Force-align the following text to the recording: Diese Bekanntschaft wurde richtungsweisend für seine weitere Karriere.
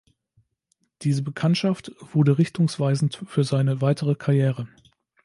Diese 1.03 1.21
Bekanntschaft 1.21 1.91
wurde 2.11 2.39
richtungsweisend 2.39 3.21
für 3.27 3.43
seine 3.43 3.81
weitere 3.81 4.15
Karriere. 4.15 4.67